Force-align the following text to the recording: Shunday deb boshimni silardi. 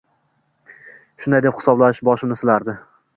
Shunday 1.25 1.43
deb 1.47 1.59
boshimni 2.09 2.39
silardi. 2.41 2.77